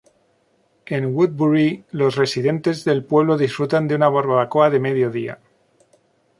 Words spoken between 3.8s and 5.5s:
de una barbacoa de medio día.